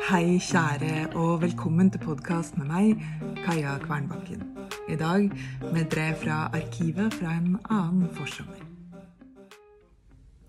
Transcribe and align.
Hei, 0.00 0.38
kjære, 0.40 1.10
og 1.20 1.42
velkommen 1.42 1.90
til 1.92 2.00
podkast 2.00 2.54
med 2.56 2.70
meg, 2.70 3.02
Kaja 3.44 3.74
Kvernbakken. 3.82 4.46
I 4.88 4.96
dag 4.96 5.26
med 5.74 5.90
drev 5.92 6.16
fra 6.22 6.38
arkivet 6.56 7.12
fra 7.18 7.34
en 7.36 7.58
annen 7.68 8.08
forsommer. 8.16 8.62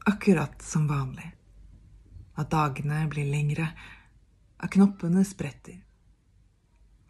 Akkurat 0.07 0.63
som 0.63 0.87
vanlig. 0.87 1.27
At 2.39 2.47
dagene 2.53 3.01
blir 3.11 3.27
lengre, 3.27 3.67
at 4.55 4.71
knoppene 4.71 5.25
spretter. 5.27 5.81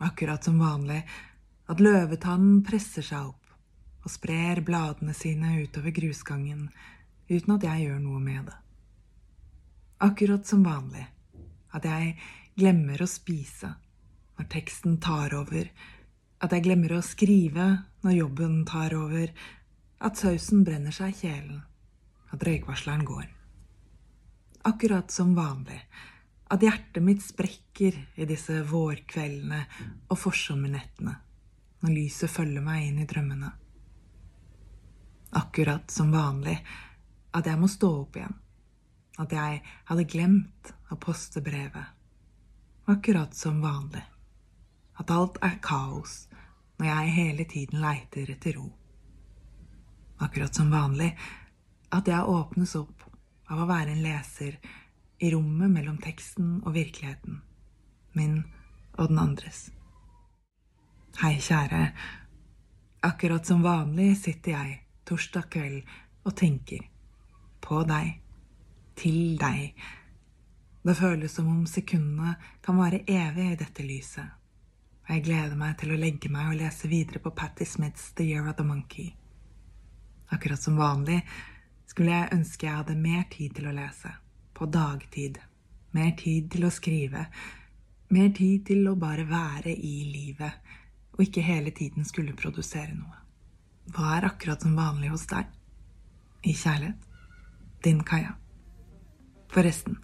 Akkurat 0.01 0.41
som 0.43 0.57
vanlig 0.59 1.03
at 1.69 1.85
løvetannen 1.85 2.65
presser 2.65 3.05
seg 3.05 3.29
opp 3.35 3.53
og 4.01 4.17
sprer 4.17 4.65
bladene 4.65 5.13
sine 5.13 5.59
utover 5.61 5.93
grusgangen 5.93 6.71
uten 7.29 7.57
at 7.59 7.69
jeg 7.69 7.85
gjør 7.85 8.01
noe 8.01 8.19
med 8.19 8.49
det. 8.49 8.61
Akkurat 10.01 10.49
som 10.49 10.65
vanlig 10.65 11.10
at 11.75 11.87
jeg 11.87 12.15
glemmer 12.59 13.01
å 13.01 13.09
spise 13.09 13.71
når 14.37 14.47
teksten 14.51 14.97
tar 15.03 15.35
over, 15.37 15.67
at 16.41 16.53
jeg 16.55 16.65
glemmer 16.65 16.95
å 16.97 17.03
skrive 17.05 17.67
når 18.01 18.15
jobben 18.17 18.63
tar 18.65 18.95
over, 18.97 19.29
at 20.01 20.17
sausen 20.17 20.63
brenner 20.65 20.93
seg 20.95 21.13
i 21.13 21.19
kjelen, 21.27 21.59
at 22.33 22.43
røykvarsleren 22.47 23.05
går. 23.05 23.27
Akkurat 24.65 25.13
som 25.13 25.35
vanlig 25.37 25.77
at 26.51 26.63
hjertet 26.65 27.03
mitt 27.05 27.21
sprekker 27.23 27.97
i 28.19 28.27
disse 28.27 28.57
vårkveldene 28.67 29.61
og 30.11 30.17
forsommernettene, 30.19 31.13
når 31.81 31.95
lyset 31.95 32.31
følger 32.33 32.65
meg 32.65 32.89
inn 32.89 32.99
i 33.01 33.07
drømmene. 33.09 33.51
Akkurat 35.39 35.93
som 35.93 36.11
vanlig 36.11 36.57
at 37.31 37.47
jeg 37.47 37.59
må 37.61 37.69
stå 37.71 37.91
opp 38.01 38.19
igjen, 38.19 38.35
at 39.19 39.33
jeg 39.35 39.63
hadde 39.89 40.07
glemt 40.07 40.75
å 40.91 40.99
poste 40.99 41.43
brevet 41.43 41.97
akkurat 42.91 43.35
som 43.35 43.61
vanlig. 43.61 44.03
At 44.93 45.11
alt 45.11 45.37
er 45.41 45.59
kaos 45.63 46.27
når 46.79 46.87
jeg 46.87 47.15
hele 47.15 47.45
tiden 47.45 47.81
leiter 47.81 48.31
etter 48.33 48.57
ro. 48.57 48.67
Akkurat 50.21 50.55
som 50.55 50.71
vanlig 50.73 51.11
at 51.91 52.07
jeg 52.07 52.27
åpnes 52.27 52.75
opp 52.79 53.05
av 53.51 53.63
å 53.63 53.67
være 53.69 53.95
en 53.95 54.03
leser 54.03 54.57
i 55.21 55.31
rommet 55.33 55.71
mellom 55.71 55.97
teksten 56.01 56.59
og 56.65 56.73
virkeligheten, 56.75 57.41
min 58.17 58.41
og 58.97 59.11
den 59.11 59.19
andres. 59.21 59.69
Hei, 61.21 61.35
kjære. 61.39 61.91
Akkurat 63.05 63.45
som 63.45 63.63
vanlig 63.63 64.15
sitter 64.21 64.55
jeg 64.55 64.79
torsdag 65.05 65.49
kveld 65.51 65.95
og 66.25 66.35
tenker 66.37 66.85
på 67.61 67.83
deg, 67.89 68.17
til 68.99 69.37
deg 69.39 69.73
det 70.81 70.95
føles 70.95 71.33
som 71.33 71.47
om 71.47 71.65
sekundene 71.69 72.35
kan 72.65 72.77
vare 72.77 73.03
evig 73.05 73.51
i 73.51 73.57
dette 73.59 73.83
lyset. 73.85 74.25
Og 75.05 75.13
jeg 75.13 75.25
gleder 75.27 75.57
meg 75.57 75.75
til 75.77 75.93
å 75.93 75.99
legge 75.99 76.31
meg 76.33 76.49
og 76.49 76.57
lese 76.57 76.89
videre 76.89 77.21
på 77.21 77.33
Patti 77.37 77.67
Smiths 77.69 78.11
The 78.17 78.25
Year 78.25 78.49
of 78.49 78.57
the 78.57 78.65
Monkey. 78.65 79.11
Akkurat 80.33 80.61
som 80.61 80.79
vanlig 80.81 81.19
skulle 81.85 82.15
jeg 82.15 82.33
ønske 82.33 82.65
jeg 82.65 82.79
hadde 82.79 82.97
mer 82.97 83.27
tid 83.29 83.55
til 83.59 83.69
å 83.69 83.75
lese. 83.77 84.15
På 84.57 84.65
dagtid. 84.65 85.37
Mer 85.93 86.11
tid 86.17 86.49
til 86.53 86.65
å 86.65 86.73
skrive. 86.73 87.27
Mer 88.09 88.33
tid 88.33 88.65
til 88.71 88.87
å 88.89 88.97
bare 88.97 89.27
være 89.27 89.75
i 89.75 89.95
livet, 90.09 90.73
og 91.13 91.25
ikke 91.27 91.45
hele 91.45 91.71
tiden 91.75 92.07
skulle 92.07 92.35
produsere 92.37 92.95
noe. 92.95 93.21
Hva 93.91 94.17
er 94.17 94.31
akkurat 94.31 94.63
som 94.63 94.75
vanlig 94.77 95.13
hos 95.13 95.29
deg? 95.29 95.49
I 96.41 96.55
kjærlighet. 96.57 97.09
Din 97.83 98.05
Kaja. 98.07 98.40
Forresten, 99.51 99.97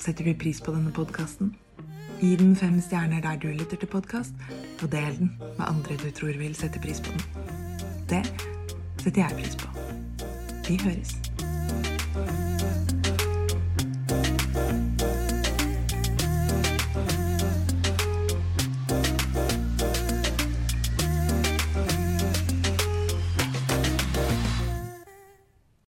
Setter 0.00 0.24
du 0.24 0.34
pris 0.34 0.60
på 0.64 0.72
denne 0.72 0.88
podkasten? 0.96 1.50
Gi 2.20 2.30
den 2.40 2.54
fem 2.56 2.78
stjerner 2.80 3.20
der 3.20 3.36
du 3.36 3.50
lytter 3.52 3.76
til 3.76 3.90
podkast, 3.92 4.32
og 4.80 4.88
del 4.92 5.18
den 5.18 5.34
med 5.58 5.66
andre 5.66 5.98
du 6.00 6.08
tror 6.16 6.38
vil 6.40 6.56
sette 6.56 6.80
pris 6.80 7.04
på 7.04 7.12
den. 7.12 7.50
Det 8.08 8.24
setter 9.02 9.26
jeg 9.26 9.36
pris 9.42 9.56
på. 9.60 9.68
Vi 10.68 10.80
høres. 10.80 11.29